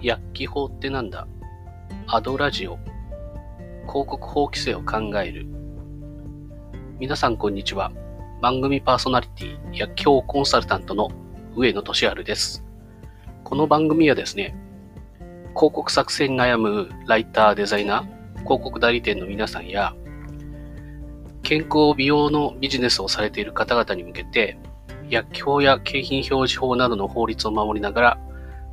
[0.00, 1.26] 薬機法ってなんだ？
[2.06, 2.78] アドラジオ。
[3.88, 5.44] 広告法規制を考える。
[7.00, 7.90] 皆さんこんにちは。
[8.40, 11.10] 番組パーソナリティ薬機法コンサルタントの
[11.56, 12.64] 上野俊治です。
[13.42, 14.54] この番組はですね
[15.56, 19.96] 広告作成に悩むライターデザイナー広告代理店の皆さんや
[21.42, 24.60] 健康美容のビジネスをされている方々に向けて
[25.10, 28.20] 薬機法や景品表示法などの法律を守りながら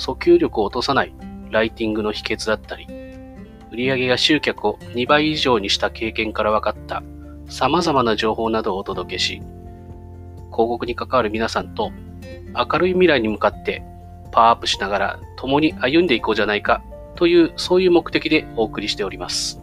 [0.00, 1.12] 訴求力を落とさない
[1.50, 2.86] ライティングの秘訣だったり、
[3.70, 7.02] 売上や集客を2倍以上にした経験から分かった
[7.46, 9.42] 様々な情報などをお届けし、
[10.50, 11.92] 広告に関わる皆さんと
[12.56, 13.82] 明るい未来に向かって
[14.32, 16.82] パワーアップしながら共に歩んでいこうじゃないか
[17.14, 19.60] というそういう目的でお送りしております。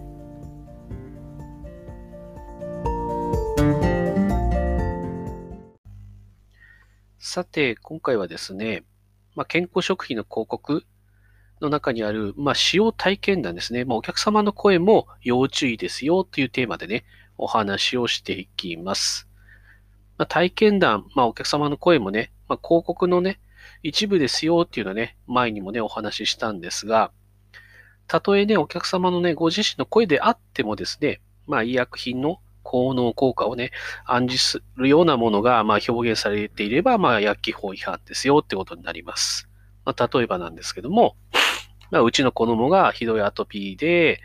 [7.17, 8.83] さて、今回はですね、
[9.37, 10.83] まあ、健康食品の広告
[11.61, 13.85] の中にある、まあ、使用体験談ですね。
[13.85, 17.05] まあ、お客様の声も要注意ですよというテーマでね、
[17.37, 19.27] お話をしていきます。
[20.17, 23.39] まあ、体験談、まあ、お客様の声もね、まあ、広告のね、
[23.83, 27.11] 一部ですよっていうのはね、前にもね、お話ししたんですが、
[28.07, 33.71] たとえね、お客様のね、ご自身の声であってもですね、まあ、医薬品の効能効果をね、
[34.05, 39.47] 暗示するようなものが、まあ、表現されていれば、まあ、薬機法違反ですよってことになります。
[39.85, 41.15] まあ、例えばなんですけども、
[41.91, 44.19] まあ、うちの子供がひどいアトピーで、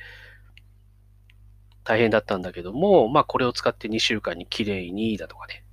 [1.85, 5.65] 大変だったんだけども、まあ、これを使って2週間にきれいにだとかね。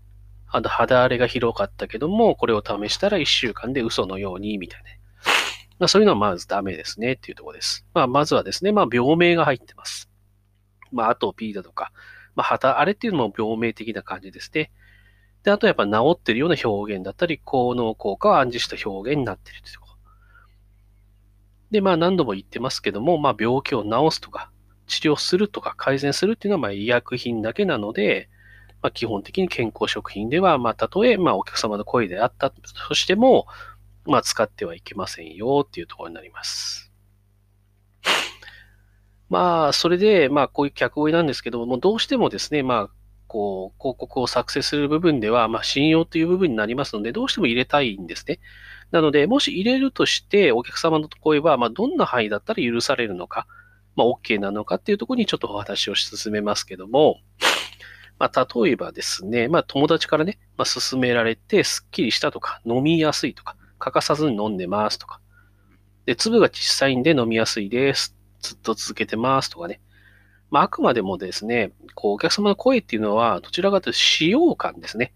[0.48, 4.90] あと、肌荒れがひどかったけども、これを試したら1週間で嘘のように、みたいな。
[5.80, 7.86] まあ、そういうのはまずダメですねっていうところです。
[7.96, 10.10] まあ、まずはですね、まあ、病名が入ってます。
[10.92, 11.92] まあ、アトピーだとか、
[12.40, 14.72] まあ、肌荒れっていうのも病名的な感じですね。
[15.44, 19.96] で、あとやっぱ治ってるような表現だったり、効能効果を暗示した表現になっているということ。
[21.72, 24.52] で、まあ何度も言ってますけども、まあ病気を治すとか、
[24.88, 28.30] 治療するとか改善するっていうのはまあ医薬品だけなので、
[28.82, 33.48] まあ基本的に健康食品では、まあたとえまあお客様の声であったとしても、
[34.06, 36.89] まあ使ってはいけませんよっていうところになります。
[39.30, 42.90] まあ、それで、まあ、こういう客追いなんですけども、どうしてもですね、まあ、
[43.28, 48.40] こう、広告を作成する部分では、まあ、信用という部分になりますので、どうしても入れたいんですね。
[48.92, 53.46] なので、もし入れるとして、お客様の声は、まあ、どんな範囲だったら許されるのか、
[53.96, 57.20] まあ、OK なのかっていうところにちょっとお話を進めますけども、
[58.18, 65.22] まあ、例えばですね、まあ、友達からね、まあ、勧められて、すっきりしたとか、飲みやすいとか、欠かさずに飲んでますとか、
[66.06, 69.82] で、粒が小さいんで飲みやすいですずっと続けてますとかね。
[70.50, 75.14] まあ、あくまでもですね、こう、お客様の声っていうのは、どちらかというと使用感ですね。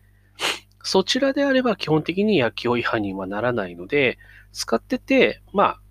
[0.83, 4.17] そちらであれば基本的に薬用違反にはならないので、
[4.51, 5.81] 使ってて、まあ、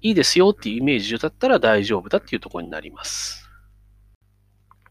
[0.00, 3.48] いいですよっていうイメージだったら大丈夫だっていうところになります。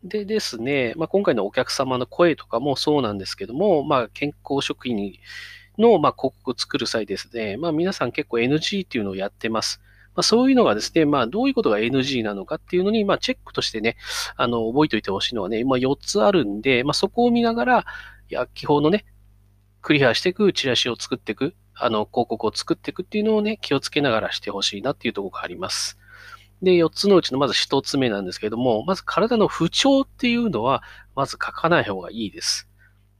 [0.03, 5.13] でですね、まあ、今回のお客様の声とかもそうなんですけども、まあ、健康食品
[5.77, 9.81] の、まあ、広告を作る際ですね、まあ、皆さん結構 NG っていうのをやってます。
[10.19, 13.95] まあ、そういうのがですね、まあ、どういうことが NG なのかっていうのに、まあ、チェックとしてね、
[14.35, 17.85] あの、覚えておいてほしいのはね、まあ、4つあるんで、まあ、そこを見ながら、
[18.27, 19.05] 薬機法のね、
[19.81, 25.97] クリアしていくチラシを作っていく、あの、広告を作っていくっていうのをね、気をつけながらしてほしいなっていうところがあります。
[26.61, 30.83] で、4つのうちのまず1つ目なんですけれども、まず体の不調っていうのは、
[31.15, 32.67] まず書かない方がいいです。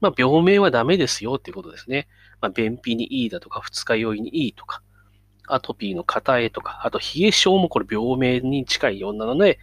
[0.02, 2.08] まあ、病名はダメですよっていうことですね。
[2.42, 4.82] まあ、便秘にいいだとか、二日酔いにいいとか、
[5.54, 9.58] アトピーの型絵とか、あと冷え症もこれ病名に近いようなので、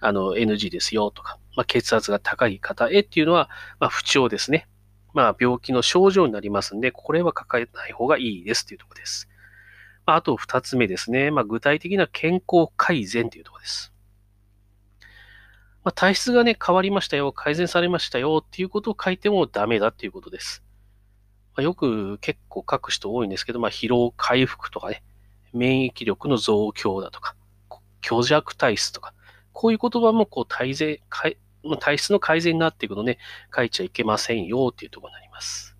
[0.00, 3.48] あの、NG ですよとか、まあ、血圧が高い方へっていうのは、
[3.80, 4.68] まあ、不調ですね。
[5.14, 9.28] まあ、病気の症状になりますんで、これは抱えない方がいいですというところです。
[10.06, 11.30] まあ、あと二つ目ですね。
[11.30, 13.92] まあ、具体的な健康改善というところです。
[15.84, 20.64] まあ、体質がね、変わりましたよ、改善されましたよっていうことを書いてもダメだっていうことです。
[21.56, 25.02] ま、よく結構書く人多いんですけど、まあ、疲労回復とかね、
[25.54, 27.34] 免疫力の増強だとか、
[28.02, 29.14] 虚弱体質とか、
[29.52, 31.00] こういう言葉もこう体制
[31.80, 33.18] 体質の改善になっていくので、
[33.54, 35.76] 書いちゃいけませんよっていうところになります。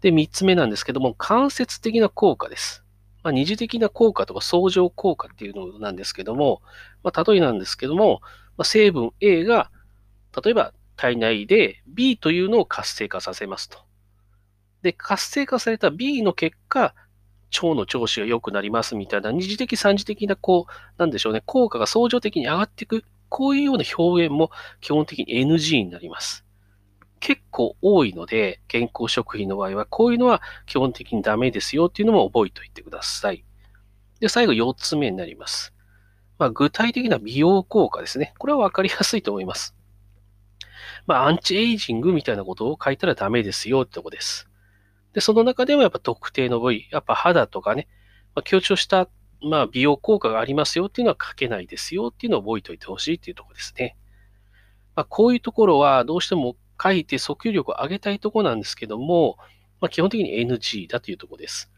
[0.00, 2.82] で、三つ目なんですけども、間接的な効果です。
[3.22, 6.62] まあ、二次的な効果とか相乗効果っていうのなんですけども、
[7.02, 8.20] まあ、例えなんですけども、
[8.56, 9.70] まあ、成分 A が、
[10.44, 13.78] 例えば体内で B というのを活性化させますと。
[14.82, 16.94] で、活性化された B の結果、
[17.54, 24.50] 腸の調子が良くなりますみたいな、二次的、三次的な、こう、なんでしょうね、効果が相乗的に上がっていく、こういうような表現も
[24.80, 26.44] 基本的に NG になります。
[27.20, 33.44] 結構多いので、健康食品の場合は、こういうのは基本的にダメですよっていうのも覚えておいてください。
[34.20, 35.74] で、最後4つ目になります。
[36.38, 38.34] まあ、具体的な美容効果ですね。
[38.38, 39.74] これはわかりやすいと思います。
[41.06, 44.48] まあ、アンチエイジングみたいなことを書いたらダメですよってとこです。
[45.16, 47.88] で、その中でもやっぱ特定の部位、やっぱ肌とかね、
[48.34, 49.08] まあ、強調した、
[49.40, 53.96] まあ、美容効果がありますよっていうのは書けないですよっていうのを覚えておいてほしいっていうところですね。
[54.94, 59.38] まあ、こういうところはどうしても書いて訴求力を上げたいところなんですけども、
[59.80, 61.72] まあ、基本的に NG だというところです。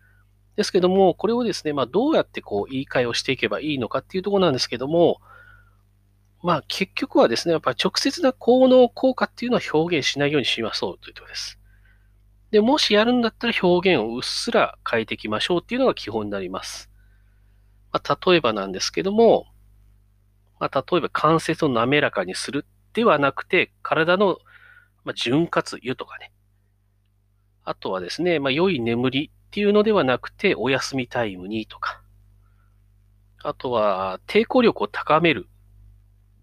[0.56, 5.20] ですけども、これをですね、まあ、どうやってこう言い換えをしていけばいいのかっていうところなんですけども、
[6.42, 11.57] まあ結局はですね、やっぱり直接な効能効果っていうのは表現しないようにしましょうというところです。
[12.50, 16.90] で、もしやるんだったら表現をうっすら変えていきましょうっていうのが基本になります。
[17.92, 19.46] まあ、例えばなんですけども、
[20.58, 24.38] まあ、例えば関節を滑らかにするではなくて、体の、
[25.04, 26.32] ま潤滑油とかね。
[27.64, 32.00] あとはですね、まあ、良い眠りっていうのではなくて、お休みタイムにとか。
[33.42, 35.48] あとは、抵抗力を高める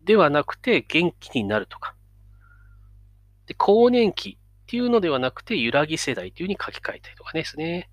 [0.05, 1.95] ではなくて元気になるとか。
[3.47, 7.87] で、更年期っていうのではなくて揺らぎ世代っていうふうに書き換えたりとかですね。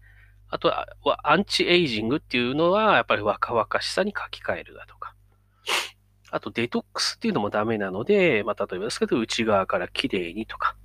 [0.49, 0.87] あとは、
[1.23, 5.15] アンチエイジングっていうのは、やっぱり若々しさに書き換えるだとか。
[6.31, 10.77] あと、デトックスっていうのもダメなので、まあ、例えばですけど、内側から綺麗にとか。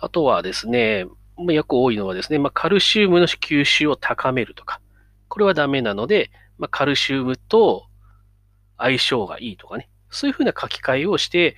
[0.00, 1.06] あとはですね、
[1.38, 4.80] よく多いのはですね、まあ、カルシウムの吸収を高めるとか。
[5.28, 7.86] これはダメなので、まあ、カルシウムと
[8.76, 11.56] 相性がいいとかね、そういうふうな書き換えをして、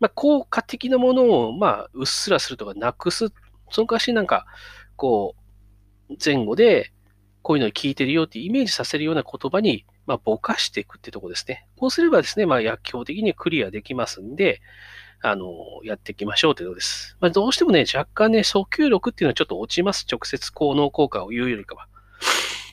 [0.00, 3.28] まあ、効果的なものを、まあ、うっすらするとかなくす。
[3.70, 4.46] そのかしなんか、
[4.96, 5.34] こ
[6.08, 6.92] う、前後で、
[7.42, 11.66] こういうのに聞いてるよってイメージさせるような言葉に、まあ、ぼかしていくってとこですね。
[11.78, 14.60] こうすればですね、まあ、薬莢的にクリアできますんで、
[15.22, 15.46] あの、
[15.84, 17.16] やっていきましょうということです。
[17.20, 20.06] まあ、どうしてもね、若干ね、訴求力っていうのはちょっと落ちます。
[20.10, 21.86] 直接効能効果を言うよりかは。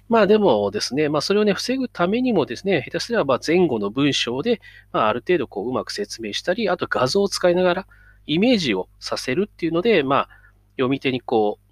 [0.09, 4.61] まあでもですね、まあそれをね、防ぐためにもですね、下手すればま前後の文章で、
[4.91, 7.87] まあある程度こううまく説明したり、あと画像を使いながら
[8.25, 10.29] イメージをさせるっていうので、まあ
[10.77, 11.67] 読み手にこう、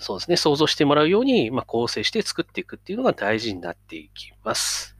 [0.00, 4.96] そうですね、想像してもらうように、まあ、構成して作っていくっていうのが大事になっていきます。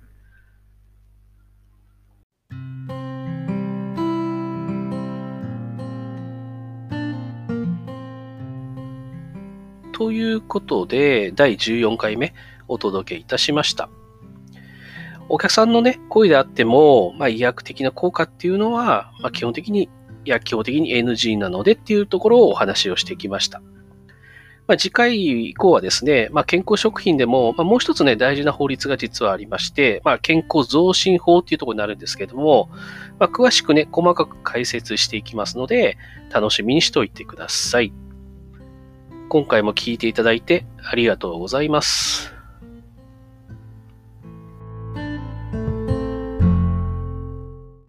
[10.01, 12.33] ということで、第14回目
[12.69, 13.91] お届けいたしました。
[15.29, 19.91] お客さんのね、声であっても、まあ、医薬的な効果っていうのは、まあ、基本的に、
[20.25, 23.61] 薬基本的に NG なのでっていうところをお話をしてきました。
[24.67, 32.71] まあ、次回以降はですね、まあ、健康食品でも、まあ、もう一つね、大事な法律が実はありまして、まあ、健康増進法っていうところになるんですけども、
[33.19, 35.99] まあ、詳しくね、細かく解説していきますので、
[36.33, 37.93] 楽しみにしておいてください。
[39.31, 42.40] 今回も聞いていただいてありがとうございます。